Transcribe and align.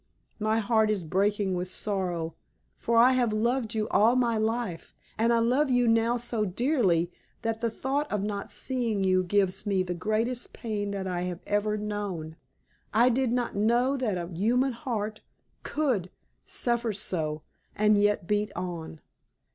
My 0.39 0.57
heart 0.57 0.89
is 0.89 1.03
breaking 1.03 1.53
with 1.53 1.67
its 1.67 1.75
sorrow; 1.75 2.33
for 2.79 2.97
I 2.97 3.11
have 3.11 3.31
loved 3.31 3.75
you 3.75 3.87
all 3.89 4.15
my 4.15 4.35
life, 4.35 4.95
and 5.15 5.31
I 5.31 5.37
love 5.37 5.69
you 5.69 5.87
now 5.87 6.17
so 6.17 6.43
dearly 6.43 7.11
that 7.43 7.61
the 7.61 7.69
thought 7.69 8.11
of 8.11 8.23
not 8.23 8.51
seeing 8.51 9.03
you 9.03 9.23
gives 9.23 9.67
me 9.67 9.83
the 9.83 9.93
greatest 9.93 10.53
pain 10.53 10.89
that 10.89 11.05
I 11.05 11.21
have 11.29 11.41
ever 11.45 11.77
known. 11.77 12.35
I 12.91 13.09
did 13.09 13.31
not 13.31 13.55
know 13.55 13.95
that 13.95 14.17
a 14.17 14.27
human 14.33 14.71
heart 14.73 15.21
could 15.61 16.09
suffer 16.47 16.93
so 16.93 17.43
and 17.75 17.95
yet 17.95 18.25
beat 18.25 18.51
on. 18.55 19.01